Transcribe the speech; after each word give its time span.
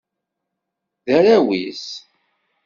D 1.05 1.07
arraw-is. 1.17 1.85